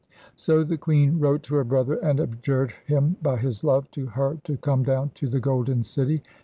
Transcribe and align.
_So 0.35 0.63
the 0.63 0.79
queen 0.79 1.19
wrote 1.19 1.43
to 1.43 1.53
her 1.57 1.63
brother, 1.63 1.93
and 1.97 2.19
adjured 2.19 2.73
him 2.87 3.17
by 3.21 3.37
his 3.37 3.63
love 3.63 3.91
to 3.91 4.07
her 4.07 4.39
to 4.45 4.57
come 4.57 4.81
down 4.81 5.11
to 5.13 5.27
the 5.27 5.39
Golden 5.39 5.83
City. 5.83 6.23